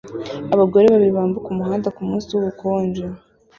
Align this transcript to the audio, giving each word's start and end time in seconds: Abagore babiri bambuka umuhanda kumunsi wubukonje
Abagore 0.53 0.85
babiri 0.87 1.15
bambuka 1.17 1.47
umuhanda 1.53 1.93
kumunsi 1.95 2.29
wubukonje 2.31 3.05